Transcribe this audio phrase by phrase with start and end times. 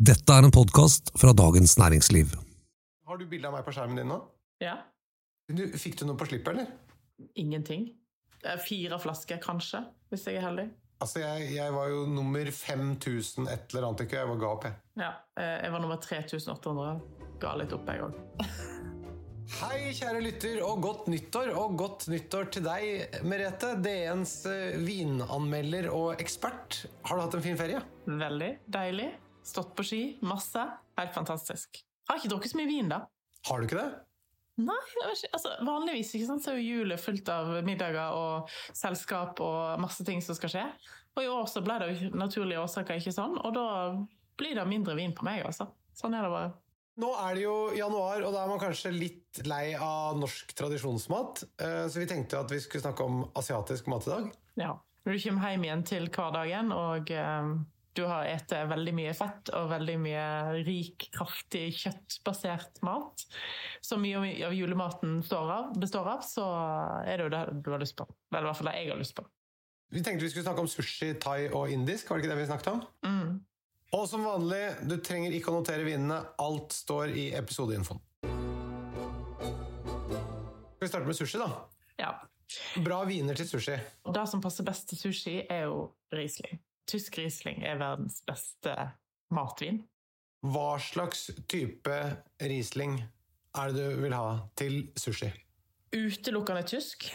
[0.00, 2.30] Dette er en podkast fra Dagens Næringsliv.
[3.04, 4.16] Har du bilde av meg på skjermen din nå?
[4.64, 4.78] Ja.
[5.52, 6.70] Du, fikk du noe på slippet, eller?
[7.36, 7.90] Ingenting.
[8.40, 10.66] Det er Fire flasker, kanskje, hvis jeg er heldig.
[11.04, 14.22] Altså, jeg, jeg var jo nummer 5000 et eller annet, ikke?
[14.22, 14.80] Jeg var ga opp, jeg.
[15.04, 16.98] Ja, eh, Jeg var nummer 3800.
[17.44, 18.18] Ga litt opp, jeg òg.
[19.60, 21.52] Hei, kjære lytter, og godt nyttår.
[21.60, 23.74] Og godt nyttår til deg, Merete.
[23.84, 26.86] DNs eh, vinanmelder og ekspert.
[27.04, 27.84] Har du hatt en fin ferie?
[28.08, 29.10] Veldig deilig.
[29.46, 30.02] Stått på ski.
[30.26, 30.62] Masse.
[30.98, 31.82] Helt fantastisk.
[32.08, 33.04] Har ikke drukket så mye vin, da.
[33.48, 33.90] Har du ikke det?
[34.60, 34.76] Nei,
[35.32, 40.04] altså, vanligvis ikke sant, så er jo julet fullt av middager og selskap og masse
[40.04, 40.64] ting som skal skje.
[41.16, 43.64] Og i år så ble det jo naturlige årsaker ikke sånn, og da
[44.40, 45.70] blir det mindre vin på meg, altså.
[45.96, 46.52] Sånn er det bare.
[47.00, 51.44] Nå er det jo januar, og da er man kanskje litt lei av norsk tradisjonsmat.
[51.62, 54.30] eh, Så vi tenkte at vi skulle snakke om asiatisk mat i dag.
[54.60, 54.74] Ja.
[55.06, 57.54] Når du kommer hjem igjen til hverdagen, og eh,
[57.92, 60.26] du har spist veldig mye fett og veldig mye
[60.66, 63.24] rik, kraftig kjøttbasert mat,
[63.82, 66.46] som mye av julematen av, består av, så
[67.04, 68.06] er det jo det du har lyst på.
[68.30, 69.26] Eller i hvert fall det jeg har lyst på.
[69.90, 72.10] Vi tenkte vi skulle snakke om sushi, thai og indisk.
[72.10, 72.82] Var det ikke det vi snakket om?
[73.02, 73.40] Mm.
[73.98, 76.20] Og som vanlig, du trenger ikke å notere vinene.
[76.38, 77.98] Alt står i episodeinfoen.
[80.78, 81.50] Skal vi starte med sushi, da?
[81.98, 82.14] Ja.
[82.86, 83.74] Bra viner til sushi.
[84.14, 86.62] Det som passer best til sushi, er jo Riesling.
[86.90, 88.74] Tysk Riesling er verdens beste
[89.34, 89.84] matvin.
[90.42, 91.96] Hva slags type
[92.40, 92.98] Riesling
[93.60, 95.30] er det du vil ha til sushi?
[95.94, 97.10] Utelukkende tysk.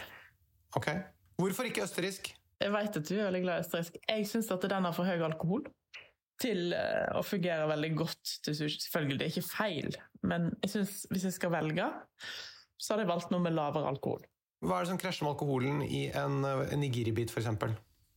[0.76, 0.92] Ok.
[1.40, 2.32] Hvorfor ikke østerriksk?
[2.62, 3.98] Jeg vet at du er veldig glad i østerriksk.
[4.08, 5.66] Jeg syns at den har for høy alkohol
[6.42, 8.80] til eh, å fungere veldig godt til sushi.
[8.86, 11.90] Selvfølgelig, det er ikke feil, men jeg synes, hvis jeg skal velge,
[12.78, 14.24] så hadde jeg valgt noe med lavere alkohol.
[14.66, 17.76] Hva er det som krasjer med alkoholen i en, en nigiribit, f.eks.?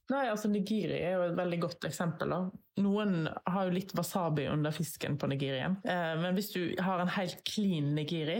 [0.08, 2.30] Nei, altså Nigiri er jo et veldig godt eksempel.
[2.32, 2.38] da.
[2.80, 5.76] Noen har jo litt wasabi under fisken på nigirien.
[5.84, 8.38] Eh, men hvis du har en helt clean nigiri,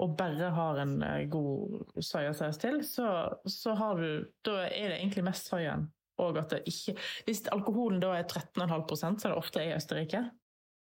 [0.00, 3.08] og bare har en eh, god soyasaus til, så,
[3.48, 5.88] så har du, da er det egentlig mest soyaen.
[6.20, 10.24] Og at det ikke, hvis alkoholen da er 13,5 som det ofte er i Østerrike,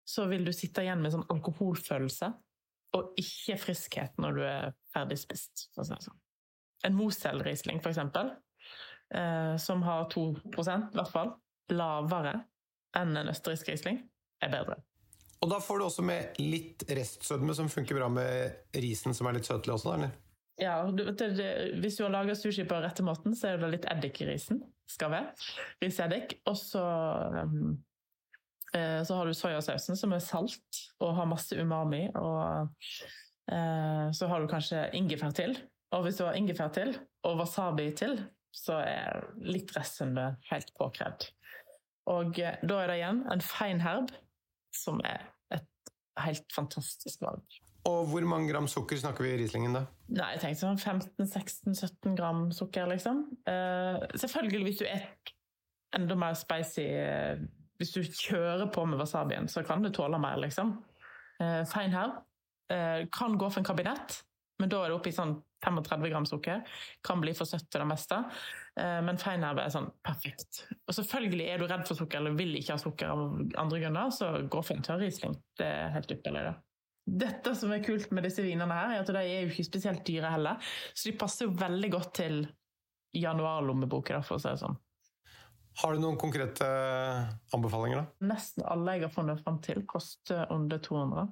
[0.09, 2.33] så vil du sitte igjen med sånn alkoholfølelse,
[2.99, 5.71] og ikke friskhet når du er ferdig spist.
[5.73, 6.19] sånn.
[6.85, 8.35] En Mosel-Riesling, for eksempel,
[9.15, 10.65] eh, som har 2 i
[10.97, 11.35] hvert fall,
[11.73, 12.39] lavere
[12.99, 14.03] enn en østerriksk Riesling,
[14.43, 14.81] er bedre.
[15.43, 19.39] Og da får du også med litt restsødme, som funker bra med risen, som er
[19.39, 20.13] litt søtlig også, eller?
[20.61, 21.49] Ja, du, det, det,
[21.83, 24.61] Hvis du har laga sushi på rette måten, så er det litt eddik i risen.
[24.91, 25.33] Skal være.
[25.83, 26.37] Riseddik.
[26.51, 26.83] Og så
[27.43, 27.73] um,
[28.77, 32.05] eh, så har du soyasausen, som er salt og har masse umami.
[32.21, 32.71] Og
[33.51, 35.57] eh, så har du kanskje ingefær til.
[35.97, 36.95] Og hvis du har ingefær til,
[37.27, 38.21] og wasabi til,
[38.53, 41.31] så er litt restsødme helt påkrevd.
[42.13, 44.13] Og eh, da er det igjen en fein herb,
[44.75, 45.93] som er et
[46.25, 47.61] helt fantastisk valg.
[47.89, 49.87] Og hvor mange gram sukker snakker vi i Rieslingen, da?
[50.15, 53.25] Nei, jeg tenkte sånn 15-16-17 gram sukker, liksom.
[53.49, 55.09] Uh, selvfølgelig hvis du er
[55.99, 57.43] enda mer spicy uh,
[57.81, 60.77] Hvis du kjører på med wasabien, så kan du tåle mer, liksom.
[61.43, 62.21] Uh, fein herb.
[63.13, 64.15] Kan gå for en kabinett,
[64.63, 66.65] men da er det oppe i sånn 35 gram sukker.
[67.05, 68.19] Kan bli for søtt til det meste.
[68.81, 70.65] Eh, men fein er sånn perfekt.
[70.87, 73.25] Og selvfølgelig er du redd for sukker eller vil ikke ha sukker av
[73.65, 75.37] andre grunner, så gå for en tørrrisling.
[75.59, 76.55] Det er helt ypperlig, det.
[77.03, 80.05] Dette som er kult med disse vinene her, er at de er jo ikke spesielt
[80.07, 80.73] dyre heller.
[80.95, 82.45] Så de passer jo veldig godt til
[83.19, 84.79] januarlommeboka, for å si det sånn.
[85.81, 86.67] Har du noen konkrete
[87.57, 88.29] anbefalinger, da?
[88.35, 91.27] Nesten alle jeg har funnet fram til, koster under 200.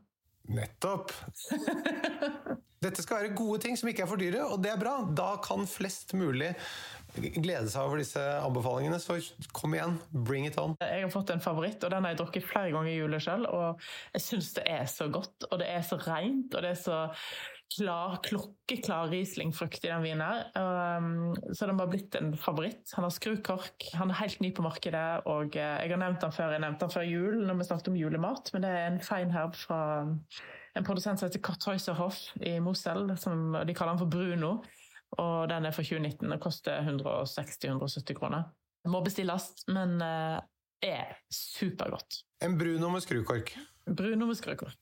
[0.56, 1.12] Nettopp!
[2.80, 5.02] Dette skal være gode ting som ikke er for dyre, og det er bra.
[5.12, 6.54] Da kan flest mulig
[7.12, 8.96] glede seg over disse anbefalingene.
[9.02, 9.18] Så
[9.52, 10.78] kom igjen, bring it on.
[10.80, 13.50] Jeg har fått en favoritt, og den har jeg drukket flere ganger i jula selv.
[13.52, 13.82] Og
[14.14, 17.00] jeg syns det er så godt, og det er så rent, og det er så
[17.76, 20.24] klar, klokkeklar Riesling-frukt i den vinen.
[20.24, 20.48] her.
[20.56, 22.94] Um, så den har blitt en favoritt.
[22.96, 26.32] Han har skrukork, han er helt ny på markedet, og eh, jeg har nevnt den
[26.32, 28.98] før jeg nevnte den før jul, når vi snakket om julemat, men det er en
[29.04, 29.82] fein herb fra
[30.76, 34.52] en produsent som heter Kartäuserhoff i Mosel, som de kaller den for Bruno.
[35.18, 38.42] Og den er fra 2019 og koster 160-170 kroner.
[38.84, 40.38] Det må bestilles, men eh,
[40.82, 42.22] er supergodt.
[42.42, 43.56] En Bruno med skrukork.
[43.96, 44.78] Bruno med skrukork.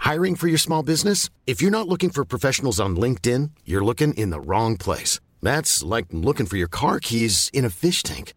[0.00, 1.30] Hiring for your small business?
[1.46, 5.20] If you're not looking for professionals on LinkedIn, you're looking in the wrong place.
[5.42, 8.32] That's like looking for your car keys in a fish tank.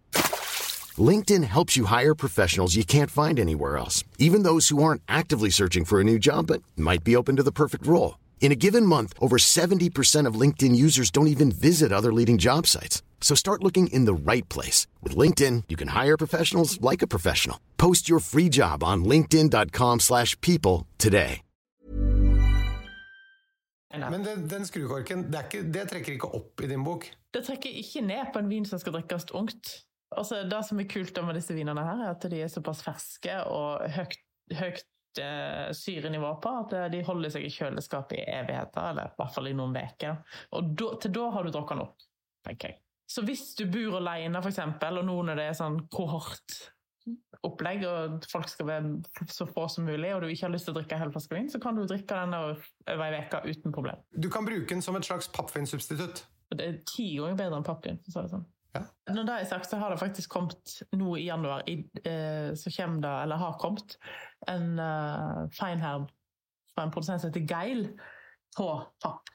[1.00, 5.50] LinkedIn helps you hire professionals you can't find anywhere else, even those who aren't actively
[5.50, 8.20] searching for a new job but might be open to the perfect role.
[8.42, 12.68] In a given month, over 70% of LinkedIn users don't even visit other leading job
[12.68, 13.02] sites.
[13.22, 14.86] So start looking in the right place.
[15.02, 17.58] With LinkedIn, you can hire professionals like a professional.
[17.78, 21.42] Post your free job on linkedin.com/people slash people today.
[23.94, 27.06] Men den, den skrukorken, det, er ikke, det trekker ikke opp i din bok?
[27.34, 29.86] Det trekker ikke ned på en vin som skal drikkes ungt.
[30.18, 33.38] Altså, det som er kult med disse vinene, her, er at de er såpass ferske
[33.50, 34.20] og høyt,
[34.60, 39.20] høyt eh, syrenivå på at eh, de holder seg i kjøleskapet i evigheter, eller i
[39.20, 40.22] hvert fall i noen uker.
[40.58, 42.08] Og da, til da har du drukket den opp,
[42.48, 42.80] tenker jeg.
[43.14, 48.50] Så hvis du bor alene, eksempel, og noen av det er sånn kohortopplegg, og folk
[48.50, 51.14] skal være så få som mulig, og du ikke har lyst til å drikke hel
[51.14, 54.02] flaske vin, så kan du drikke den over ei uke uten problem.
[54.16, 56.26] Du kan bruke den som et slags pappvinsubstitutt.
[56.54, 58.00] Det er ti ganger bedre enn pappvin.
[58.06, 58.50] for å si det sånn.
[58.74, 58.82] Ja.
[59.14, 62.74] Når det er sagt, så har det faktisk kommet nå i januar, i, eh, så
[62.74, 63.98] kommer det, eller har kommet,
[64.50, 66.10] en uh, feinherb
[66.74, 67.86] fra en produsent som heter Geil,
[68.58, 68.68] på
[69.04, 69.30] papp.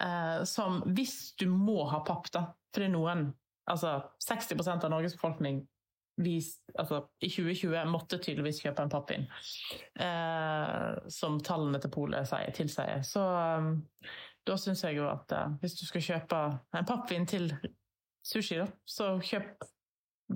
[0.00, 2.44] Eh, som hvis du må ha papp, da,
[2.78, 3.26] er noen,
[3.68, 5.64] altså 60% av Norges befolkning
[6.22, 9.26] vis, altså, i 2020 måtte tydeligvis kjøpe en pappvin,
[10.02, 13.02] eh, som tallene til Polet tilsier.
[13.06, 13.72] Så um,
[14.46, 16.40] da syns jeg jo at eh, hvis du skal kjøpe
[16.78, 17.50] en pappvin til
[18.28, 19.66] sushi, da, så kjøp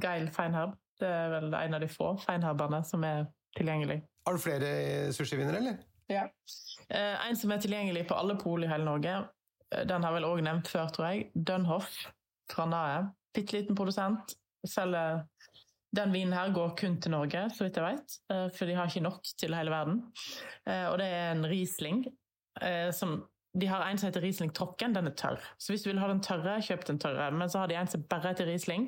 [0.01, 0.79] Geil feinherb.
[0.97, 3.27] Det er vel en av de få feinherbene som er
[3.59, 3.99] tilgjengelig.
[4.25, 4.69] Har du flere
[5.13, 5.81] sushiviner, eller?
[6.09, 6.23] Ja.
[6.89, 9.19] Eh, en som er tilgjengelig på alle pol i hele Norge,
[9.75, 11.27] eh, den har vel òg nevnt før, tror jeg.
[11.35, 11.91] Dunhoff
[12.53, 13.03] fra Nae.
[13.37, 14.35] Bitte liten produsent.
[14.65, 15.25] Selger
[15.93, 18.89] den vinen her går kun til Norge, så vidt jeg vet, eh, for de har
[18.89, 20.01] ikke nok til hele verden.
[20.65, 22.07] Eh, Og det er en Riesling
[22.93, 23.15] som
[23.55, 25.41] de har en som heter Riesling Trocken, den er tørr.
[25.61, 27.31] Så hvis du vil ha den tørre, kjøp den tørre.
[27.37, 28.87] Men så har de en som bare heter Riesling.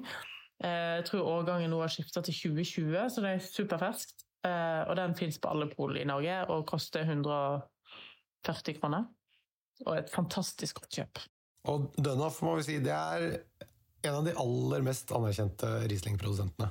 [0.64, 4.24] Eh, Jeg tror årgangen nå har skifta til 2020, så det er superferskt.
[4.44, 9.04] Eh, Og den fins på alle pol i Norge og koster 140 kroner.
[9.86, 11.18] Og et fantastisk godt kjøp.
[11.68, 13.40] Og Dunhoff må vi si, det er
[14.04, 16.70] en av de aller mest anerkjente Riesling-produsentene.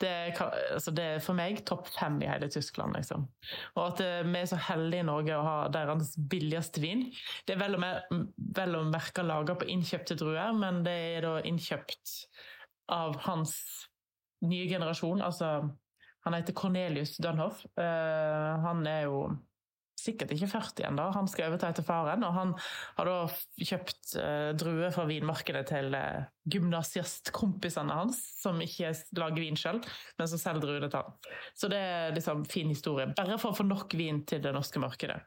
[0.00, 0.10] Det
[0.40, 3.26] altså det er for meg topp fem i hele Tyskland, liksom.
[3.74, 7.06] Og at eh, vi er så heldige i Norge å ha deres billigste vin.
[7.46, 8.04] Det er vel å, mer,
[8.58, 12.14] vel merke laga på innkjøpte druer, men det er da innkjøpt
[12.94, 13.56] av hans
[14.46, 15.24] nye generasjon.
[15.24, 15.58] Altså,
[16.26, 17.64] han heter Cornelius Dunhoff.
[17.78, 19.20] Uh, han er jo
[20.06, 21.06] sikkert ikke 40 ennå.
[21.16, 22.54] Han skal overta etter faren, og han
[22.98, 23.16] har da
[23.60, 26.26] kjøpt eh, druer fra vinmarkedet til eh,
[26.56, 29.82] gymnasiastkompisene hans, som ikke lager vin sjøl,
[30.18, 31.34] men som selger druene til han.
[31.58, 33.10] Så det er liksom fin historie.
[33.16, 35.20] Bare for å få nok vin til det norske markedet.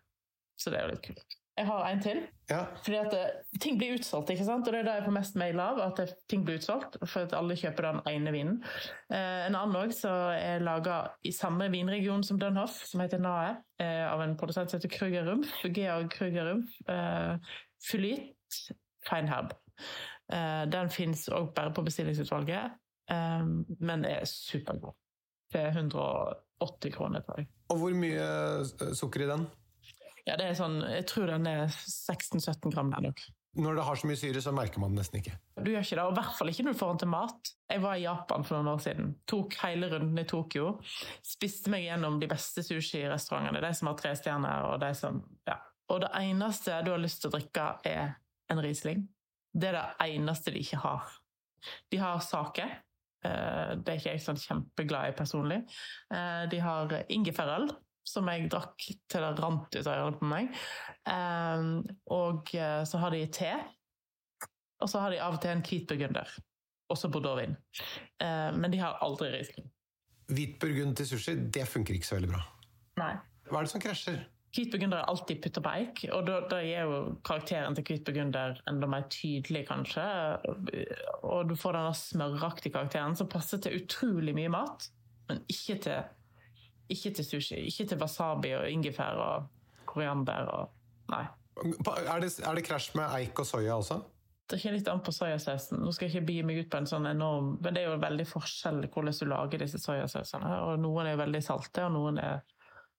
[0.59, 1.38] Så det er jo litt kult.
[1.59, 2.19] Jeg har en til.
[2.49, 2.59] Ja.
[2.85, 4.67] Fordi at det, ting blir utsolgt, ikke sant?
[4.67, 7.25] Og det er det jeg får mest mail av, at det- ting blir utsolgt, for
[7.27, 8.63] at alle kjøper den ene vinen.
[9.11, 13.57] Eh, en annen også, som er laga i samme vinregion som Dunhoff, som heter Nae,
[13.79, 16.71] eh, av en produsent som heter Krüger Rumpf, Georg Krüger Rumpf.
[16.87, 17.37] Eh,
[17.91, 18.71] Fylit
[19.05, 19.51] Feinherb.
[20.31, 22.71] Eh, den fins òg bare på bestillingsutvalget,
[23.09, 23.43] eh,
[23.79, 24.93] men er supergod.
[25.51, 27.47] Det er 180 kroner, tror jeg.
[27.69, 29.47] Og hvor mye eh, sukker i den?
[30.29, 32.91] Ja, det er sånn, jeg tror den er 16-17 gram.
[32.93, 33.21] der nok.
[33.57, 35.31] Når det har så mye syre, så merker man det nesten ikke.
[35.57, 37.49] Du gjør ikke det, og i hvert fall ikke når du får den til mat.
[37.73, 39.07] Jeg var i Japan for noen år siden.
[39.31, 40.67] Tok hele runden i Tokyo.
[41.25, 43.63] Spiste meg gjennom de beste sushirestaurantene.
[43.65, 45.57] De som har tre stjerner, og de som Ja.
[45.89, 48.15] Og det eneste du har lyst til å drikke, er
[48.51, 49.07] en Riesling.
[49.57, 51.09] Det er det eneste de ikke har.
[51.89, 52.69] De har sake.
[53.25, 55.63] Eh, Det er ikke jeg sånn kjempeglad i personlig.
[56.13, 57.71] Eh, De har ingefærøl,
[58.09, 60.49] som jeg drakk til det rant ut av ørene på meg.
[61.07, 61.67] Eh,
[62.15, 63.51] Og eh, så har de te.
[64.79, 66.29] Og så har de av og til en hvit burgunder.
[66.89, 67.55] Også bordeauxvin.
[68.23, 69.69] Eh, Men de har aldri Riesling.
[70.29, 72.43] Hvit burgund til sushi, det funker ikke så veldig bra.
[73.01, 73.15] Nei.
[73.49, 74.19] Hva er det som krasjer?
[74.53, 78.05] Hvit burgunder er alltid putta på eik, og da, da gir jo karakteren til hvit
[78.05, 80.05] burgunder enda mer tydelig, kanskje.
[81.25, 84.87] Og du får denne smøraktige karakteren som passer til utrolig mye mat,
[85.29, 86.07] men ikke til,
[86.89, 87.59] ikke til sushi.
[87.69, 90.75] Ikke til wasabi og ingefær og koriander og
[91.09, 91.23] Nei.
[91.57, 93.95] Er det, er det krasj med eik og soya også?
[94.49, 95.81] Det kommer litt an på soyasausen.
[95.81, 97.99] Nå skal jeg ikke begi meg ut på en sånn enorm Men det er jo
[98.01, 100.53] veldig forskjell hvordan du lager disse soyasausene.
[100.69, 102.41] Og noen er veldig salte, og noen er,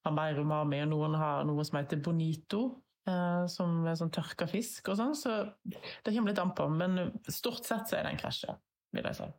[0.06, 2.64] har mer umami, og noen har noe som heter bonito.
[3.08, 5.16] Eh, som er sånn tørka fisk og sånn.
[5.18, 6.68] Så det kommer litt an på.
[6.70, 8.54] Men stort sett så er det en krasje,
[8.96, 9.30] vil jeg si.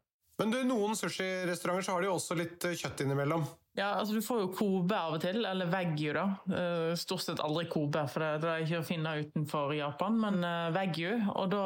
[0.42, 3.44] Men du, noen sushirestauranter så har de også litt eh, kjøtt innimellom.
[3.78, 6.24] Ja, altså Du får jo Kobe av og til, eller Wagyu, da.
[6.50, 10.18] Eh, Stort sett aldri Kobe, for det, det er ikke å finne utenfor Japan.
[10.24, 11.66] Men uh, Wagyu, og da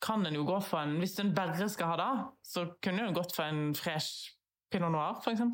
[0.00, 2.10] kan en jo gå for en Hvis en bare skal ha det,
[2.48, 4.32] så kunne en gått for en fresh
[4.72, 5.44] pinot noir, f.eks.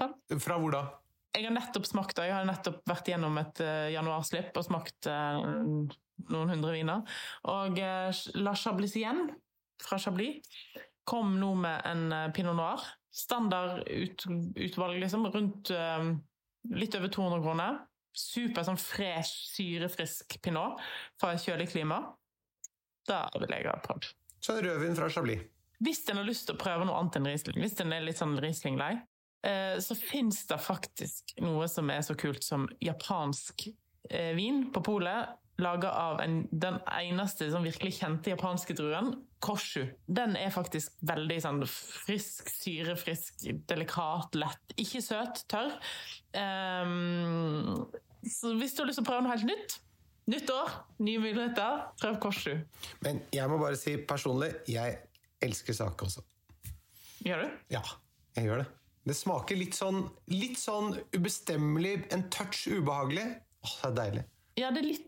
[0.46, 0.86] Fra hvor da?
[1.34, 2.30] Jeg har nettopp smakt det.
[2.30, 7.18] Jeg har nettopp vært gjennom et uh, januarslipp og smakt noen hundre viner.
[7.50, 9.26] Og La La Chablisien
[9.82, 10.38] fra Chablis.
[11.06, 12.82] Kom nå med en eh, pinot noir.
[13.14, 15.26] Standard ut, utvalg, liksom.
[15.32, 16.08] Rundt eh,
[16.74, 17.82] litt over 200 kroner.
[18.16, 20.80] Super sånn fresh, syrefrisk pinot
[21.20, 22.00] fra kjølig klima.
[23.06, 24.08] Da vil jeg ha prøvd.
[24.42, 25.44] Så rødvin fra Chablis.
[25.84, 28.20] Hvis en har lyst til å prøve noe annet enn Riesling, hvis en er litt
[28.20, 28.94] sånn Riesling-lei,
[29.44, 33.66] eh, så fins det faktisk noe som er så kult som japansk
[34.08, 35.36] eh, vin på polet.
[35.62, 39.86] Laga av en, den eneste sånn virkelig kjente japanske druen, Koshu.
[40.04, 44.76] Den er faktisk veldig sånn frisk, syrefrisk, delikat, lett.
[44.80, 45.72] Ikke søt, tørr.
[46.36, 47.86] Um,
[48.26, 49.80] så hvis du har lyst til å prøve noe helt nytt
[50.26, 50.72] Nytt år,
[51.06, 51.84] nye muligheter.
[52.00, 52.56] Prøv Koshu.
[53.06, 54.96] Men jeg må bare si personlig, jeg
[55.46, 56.24] elsker sake også.
[57.22, 57.52] Gjør du?
[57.76, 57.82] Ja,
[58.34, 58.66] jeg gjør det.
[59.06, 60.00] Det smaker litt sånn,
[60.32, 63.28] litt sånn ubestemmelig, en touch ubehagelig.
[63.62, 64.24] Åh, det er deilig.
[64.58, 65.06] Ja, det er litt,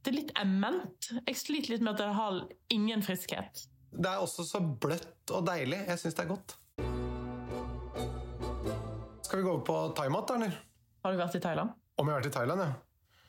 [0.00, 1.10] det er litt emment.
[1.26, 2.40] Jeg sliter litt med at det har
[2.72, 3.66] ingen friskhet.
[3.90, 5.82] Det er også så bløtt og deilig.
[5.90, 6.54] Jeg syns det er godt.
[9.26, 10.56] Skal vi gå over på thaimat, eller?
[11.04, 11.74] Har du vært i Thailand?
[12.00, 12.70] Om jeg har vært i Thailand, ja.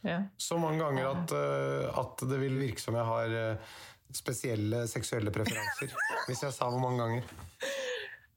[0.02, 0.18] Ja.
[0.38, 3.76] Så mange ganger at, eh, at det vil virke som jeg har eh,
[4.16, 5.94] spesielle seksuelle preferanser.
[6.30, 7.28] hvis jeg sa hvor mange ganger.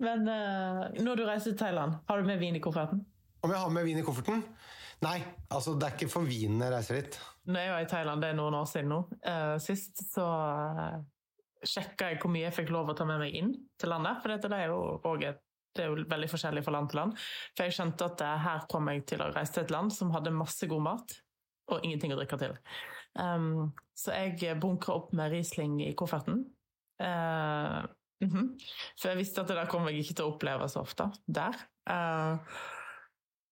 [0.04, 3.04] Men eh, når du reiser til Thailand, har du med vin i kofferten?
[3.44, 4.42] Om jeg har med vin i kofferten?
[5.04, 5.18] Nei,
[5.52, 7.18] altså det er ikke for vinen jeg reiser dit.
[7.50, 11.00] Når jeg var i Thailand, det er noen år siden nå, uh, sist så uh,
[11.64, 14.22] sjekka jeg hvor mye jeg fikk lov å ta med meg inn til landet.
[14.22, 15.42] For dette, det er jo et
[15.74, 17.16] det er jo veldig forskjellig fra land til land.
[17.56, 20.12] For jeg skjønte at eh, her kom jeg til å reise til et land som
[20.14, 21.16] hadde masse god mat,
[21.72, 22.54] og ingenting å drikke til.
[23.18, 26.44] Um, så jeg bunkra opp med Riesling i kofferten.
[27.02, 27.82] Uh,
[28.22, 28.52] mhm.
[29.00, 31.58] For jeg visste at det der kom jeg ikke til å oppleve så ofte der.
[31.90, 32.38] Uh,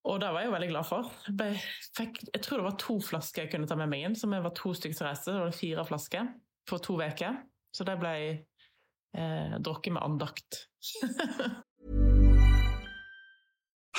[0.03, 1.11] og det var jeg jo veldig glad for.
[1.31, 1.59] Jeg,
[1.97, 4.43] fikk, jeg tror det var to flasker jeg kunne ta med meg inn, som jeg
[4.43, 5.35] var to stykker som reiste.
[5.35, 6.33] Det var fire flasker
[6.69, 7.39] for to uker.
[7.73, 10.65] Så det ble eh, drukket med andakt.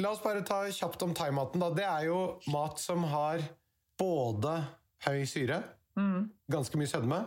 [0.00, 1.62] La oss bare ta kjapt om thaimaten.
[1.76, 2.20] Det er jo
[2.52, 3.42] mat som har
[4.00, 4.54] både
[5.06, 5.62] høy syre,
[6.50, 7.18] ganske mye sødme.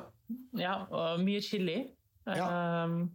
[0.57, 1.83] Ja, og mye chili.
[2.25, 2.47] Ja.
[2.85, 3.11] Um,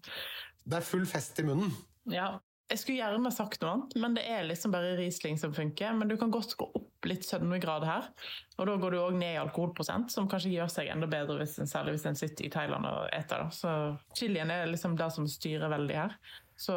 [0.68, 1.72] Det er full fest i munnen.
[2.06, 2.36] ja.
[2.68, 5.94] Jeg skulle gjerne sagt noe annet, men det er liksom bare Riesling som funker.
[5.96, 8.10] Men du kan godt gå opp litt sødmegrad her,
[8.58, 11.54] og da går du òg ned i alkoholprosent, som kanskje gjør seg enda bedre, hvis
[11.62, 13.40] en, særlig hvis en sitter i Thailand og eter.
[13.40, 13.48] Da.
[13.56, 13.72] Så
[14.20, 16.18] chilien er liksom det som styrer veldig her.
[16.60, 16.76] Så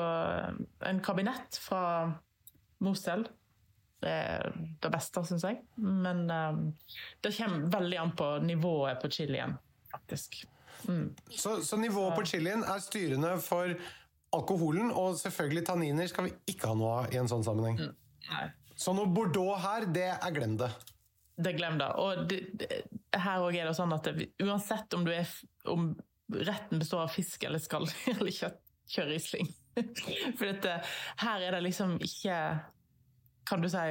[0.88, 1.84] en kabinett fra
[2.82, 3.28] Mosel
[4.02, 4.48] Det er
[4.82, 5.60] det beste, syns jeg.
[5.78, 6.62] Men um,
[7.22, 9.54] det kommer veldig an på nivået på chilien,
[9.92, 10.42] faktisk.
[11.30, 13.76] Så, så nivået på chilien er styrende for
[14.34, 17.92] alkoholen, og selvfølgelig tanniner skal vi ikke ha noe av i en sånn sammenheng.
[18.32, 18.48] Nei.
[18.82, 20.72] Så noe Bordeaux her, det er glem det.
[21.42, 21.90] Det glem det.
[22.02, 22.82] Og det, det,
[23.14, 25.30] her òg er det sånn at det, uansett om, du er,
[25.70, 25.92] om
[26.34, 28.62] retten består av fisk eller skall eller kjøtt,
[28.92, 29.50] kjør Riesling.
[30.38, 30.78] For dette,
[31.24, 32.38] her er det liksom ikke
[33.48, 33.86] Kan du si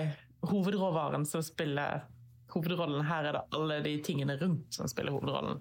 [0.46, 2.02] hovedråvaren som spiller
[2.50, 3.04] hovedrollen.
[3.06, 5.58] Her er det alle de tingene rundt som spiller hovedrollen.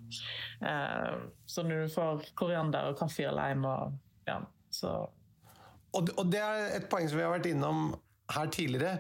[0.66, 1.18] Eh,
[1.50, 3.98] så når du får koriander og kaffe og lime og
[4.30, 4.40] ja,
[4.72, 4.94] så
[5.94, 7.96] Og, det- er et poeng som vi har vært innom
[8.32, 9.00] her tidligere.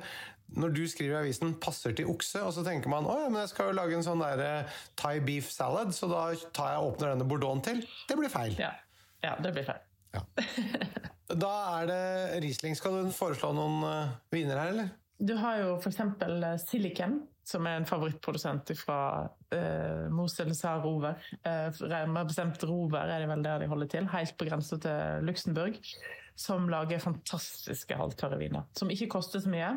[0.58, 3.41] Når du skriver i avisen 'passer til okse', og så tenker man å ja, men
[3.41, 6.88] jeg skal jo lage en sånn der eh, Thai beef salad, så da tar jeg
[6.89, 7.88] åpner denne bordeauxen til.
[8.10, 8.55] Det blir feil.
[8.58, 8.72] ja.
[9.24, 9.79] ja, det blir feil.
[11.29, 12.03] Da er det
[12.41, 12.73] Riesling.
[12.77, 14.87] Skal du foreslå noen uh, viner her, eller?
[15.19, 15.99] Du har jo f.eks.
[16.63, 21.19] Silicon, som er en favorittprodusent fra uh, Mosel Sar Rover.
[21.45, 21.69] Uh,
[22.23, 25.77] bestemt Rover er det vel der de holder til, helt på grensa til Luxembourg.
[26.39, 28.65] Som lager fantastiske halvtørre viner.
[28.73, 29.73] Som ikke koster så mye.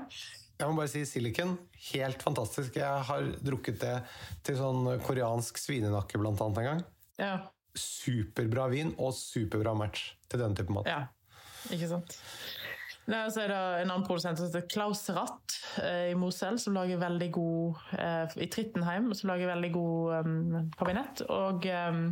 [0.62, 1.56] Jeg må bare si silicon.
[1.90, 2.76] Helt fantastisk.
[2.78, 3.96] Jeg har drukket det
[4.46, 6.84] til sånn koreansk svinenakke blant annet en gang.
[7.18, 7.34] Ja.
[7.78, 10.88] Superbra vin og superbra match til denne type mat.
[10.90, 11.06] ja.
[11.70, 12.16] Ikke sant.
[13.10, 16.76] Nei, så er det en annen produsent som heter Klaus Ratt eh, i Mosel, som
[16.76, 21.24] lager veldig god eh, I Trittenheim, som lager veldig god um, kabinett.
[21.26, 22.04] Og um,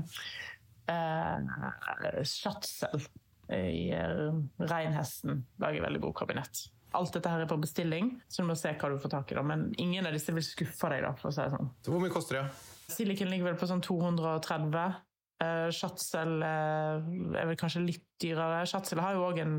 [0.90, 3.06] eh, Schatzel
[3.54, 6.64] i eh, Reinhesten lager veldig god kabinett.
[6.98, 9.38] Alt dette her er på bestilling, så du må se hva du får tak i.
[9.38, 9.46] da.
[9.46, 11.70] Men ingen av disse vil skuffe deg, da, for å si det sånn.
[11.86, 12.44] Så hvor mye koster det?
[12.90, 14.98] Silicon ligger vel på sånn 230.
[15.40, 17.06] Uh, Schatzel eh,
[17.40, 18.66] er vel kanskje litt dyrere.
[18.68, 19.54] Schatzel har jo òg en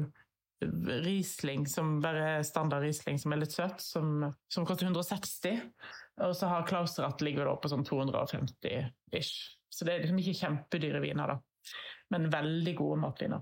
[0.62, 5.64] Riesling som bare er standard Riesling, som er litt søt, som, som koster 160.
[6.22, 9.56] Og så har Klauserath ligger da på sånn 250 ish.
[9.72, 11.74] Så det er liksom ikke kjempedyre viner, da.
[12.14, 13.42] Men veldig gode matviner.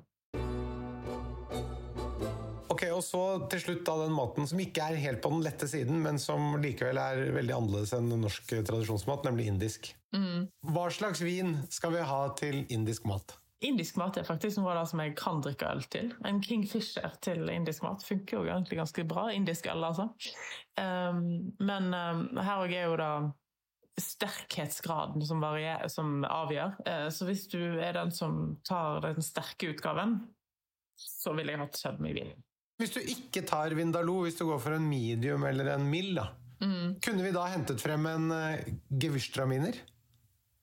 [2.79, 3.21] Ok, og så
[3.51, 6.53] til slutt da den maten som ikke er helt på den lette siden, men som
[6.63, 9.89] likevel er veldig annerledes enn norsk tradisjonsmat, nemlig indisk.
[10.63, 13.35] Hva slags vin skal vi ha til indisk mat?
[13.67, 16.13] Indisk mat er faktisk noe av det som jeg kan drikke øl til.
[16.23, 19.27] En Kingfisher til indisk mat funker jo egentlig ganske bra.
[19.35, 20.07] Indisk øl, altså.
[20.79, 23.11] Um, men um, her òg er jo da
[23.99, 26.79] sterkhetsgraden som, varier, som avgjør.
[26.87, 30.21] Uh, så hvis du er den som tar den sterke utgaven,
[30.95, 32.45] så ville jeg hatt sødme med vinen.
[32.79, 36.29] Hvis du ikke tar Vindaloo, hvis du går for en medium eller en mild, da,
[37.03, 38.69] kunne vi da hentet frem en uh,
[39.03, 39.75] gevurstraminer?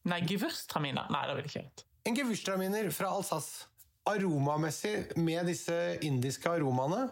[0.09, 1.11] Nei, gevurstraminer?
[1.13, 1.85] Nei, det ville jeg ikke hatt.
[2.07, 3.67] En gevurstraminer fra Alsace.
[4.07, 7.09] Aromamessig med disse indiske aromaene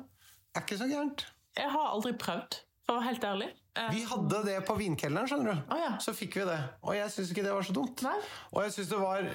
[0.55, 1.25] er ikke så gærent.
[1.59, 3.49] Jeg har aldri prøvd, for å være helt ærlig.
[3.75, 5.73] Eh, Vi hadde det på vinkelleren, skjønner du.
[5.75, 5.93] Oh, ja.
[6.03, 6.61] Så fikk vi det.
[6.87, 8.05] Og jeg syns ikke det var så dumt.
[8.07, 8.15] Nei.
[8.55, 9.27] Og jeg syns det var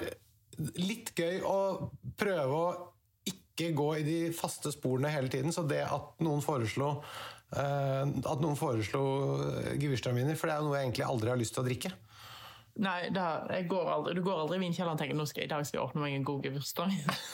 [0.80, 1.58] litt gøy å
[2.20, 2.70] prøve å
[3.60, 5.54] ikke gå i de faste sporene hele tiden.
[5.54, 6.96] Så det at noen foreslo
[7.56, 9.02] eh, at noen foreslo
[9.80, 11.94] Gewürztraminer, for det er jo noe jeg egentlig aldri har lyst til å drikke.
[12.80, 13.24] Nei, da,
[13.68, 15.80] går aldri, du går aldri i vinkjelleren og tenker nå skal jeg, i dag skal
[15.80, 17.26] jeg åpne meg en god Gewürztraminer.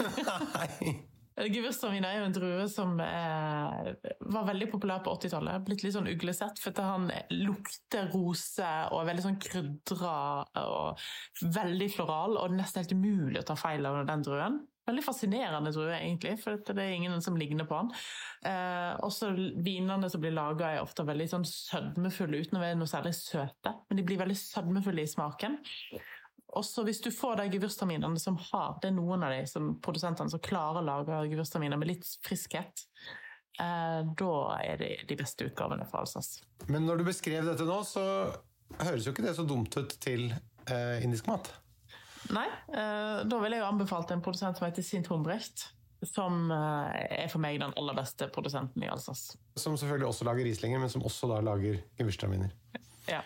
[0.56, 0.96] Nei.
[1.36, 3.90] Gewürztraminer er jo en drue som eh,
[4.32, 5.66] var veldig populær på 80-tallet.
[5.66, 10.14] Blitt litt sånn uglesett, for han lukter rose og er veldig sånn krydra
[10.62, 11.04] og
[11.58, 14.58] veldig floral, og det er nesten helt umulig å ta feil av den druen.
[14.86, 17.88] Veldig fascinerende tror jeg egentlig, for det er ingen som ligner på han.
[18.46, 19.32] Eh, også
[19.66, 23.72] vinene som blir laga, er ofte veldig sånn sødmefulle, uten å være noe særlig søte.
[23.88, 25.58] Men de blir veldig sødmefulle i smaken.
[26.56, 30.30] Også hvis du får de gewürztraminene som har Det er noen av de som produsentene
[30.32, 32.86] som klarer å lage gevursterminer med litt friskhet.
[33.58, 36.46] Eh, da er det de beste utgavene fra Alsace.
[36.70, 38.06] Men når du beskrev dette nå, så
[38.78, 41.50] høres jo ikke det så dumt ut til eh, indisk mat.
[42.34, 45.68] Nei, eh, da ville jeg jo anbefalt en produsent som heter Sint Humbrecht.
[46.04, 49.38] Som eh, er for meg den aller beste produsenten i Alsace.
[49.56, 52.52] Som selvfølgelig også lager Rieslinger, men som også da lager Gewürztraminer.
[53.08, 53.22] Ja.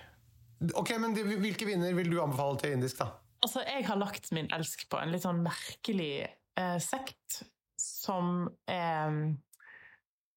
[0.78, 3.10] Ok, men de, Hvilke viner vil du anbefale til indisk, da?
[3.40, 7.42] Altså, jeg har lagt min elsk på en litt sånn merkelig eh, sekt
[7.80, 9.14] som er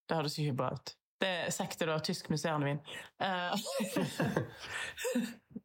[0.08, 0.95] Det høres ikke bra ut.
[1.19, 2.80] Det er sekt er da tysk musserende vin.
[3.23, 3.52] Eh,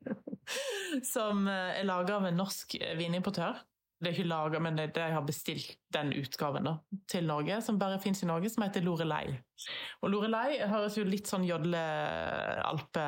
[1.14, 3.58] som eh, er laga av en norsk vinimportør.
[3.98, 6.76] Det er ikke laget, men det, jeg har bestilt den utgaven da,
[7.10, 9.32] til Norge, som bare fins i Norge, som heter Lorelei.
[10.04, 13.06] Og Lorelei høres jo litt sånn jodle-alpe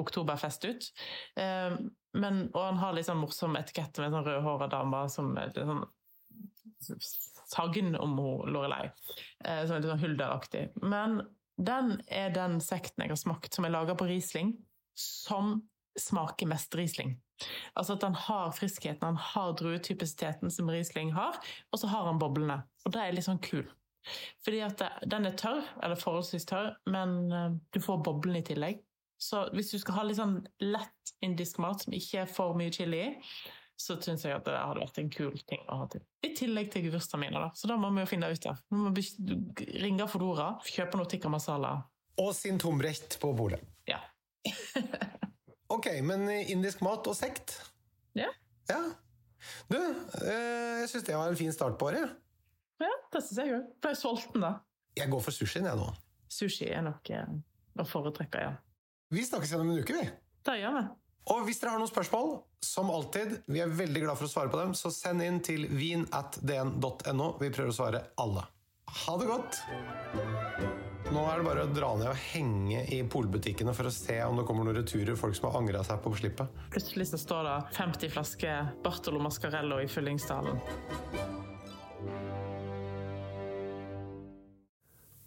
[0.00, 0.88] oktoberfest ut.
[1.36, 1.76] Eh,
[2.16, 5.60] men, og han har litt sånn morsom etikette med sånn rødhåra dame som er litt
[5.60, 5.84] sånn
[7.50, 8.16] sagn om
[8.48, 8.88] Lorelei.
[9.44, 10.64] Eh, som er litt sånn Hulder-aktig.
[10.80, 11.20] Men
[11.60, 14.54] den er den sekten jeg har smakt, som er laga på Riesling,
[14.96, 15.58] som
[15.98, 17.16] smaker mest Riesling.
[17.74, 21.38] Altså at han har friskheten, han har druetypisiteten som Riesling har,
[21.72, 22.60] og så har han boblene.
[22.84, 23.64] Og det er litt sånn kul.
[24.44, 28.84] Fordi at den er tørr, eller forholdsvis tørr, men eh, du får boblene i tillegg.
[29.20, 32.72] Så hvis du skal ha litt sånn lett indisk mat som ikke er for mye
[32.72, 33.10] chili i,
[33.80, 36.02] så syns jeg at det hadde vært en kul ting å ha til.
[36.24, 37.50] I tillegg til gewürztraminer, da.
[37.56, 38.60] Så da må vi jo finne ut av.
[38.68, 38.92] Vi må
[39.84, 41.78] ringe Fodora, kjøpe noe tikka masala.
[42.20, 43.62] Og sin tomrett på bordet.
[43.88, 44.02] Ja.
[45.70, 47.56] Ok, men indisk mat og sekt?
[48.18, 48.30] Ja,
[48.70, 48.80] Ja.
[49.70, 52.10] Du, eh, jeg syns det var en fin start på året.
[52.82, 53.70] ja det syns jeg òg.
[53.80, 54.50] Ble sulten, da.
[54.98, 55.86] Jeg går for sushien, jeg nå.
[56.30, 57.24] Sushi er nok eh,
[57.80, 58.52] å foretrekke, ja.
[59.10, 60.04] Vi snakkes igjen om en uke, vi.
[60.46, 60.84] Det gjør vi.
[61.32, 62.30] Og hvis dere har noen spørsmål,
[62.64, 65.66] som alltid, vi er veldig glad for å svare på dem, så send inn til
[65.72, 67.32] vin.dn.no.
[67.40, 68.44] Vi prøver å svare alle.
[69.06, 69.60] Ha det godt!
[71.10, 74.36] Nå er det bare å dra ned og henge i polbutikkene for å se om
[74.38, 76.60] det kommer noen returer, folk som har angret seg på slippet.
[76.70, 80.60] Plutselig så står det 50 flasker Bartolo Mascarello i fyllingsdalen.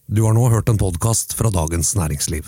[0.07, 2.47] Du har nå hørt en podkast fra Dagens Næringsliv.